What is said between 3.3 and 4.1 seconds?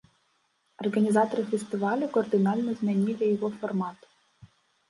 яго фармат.